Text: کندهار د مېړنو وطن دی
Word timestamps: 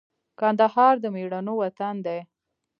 کندهار 0.39 0.95
د 1.03 1.05
مېړنو 1.15 1.53
وطن 1.61 1.95
دی 2.05 2.19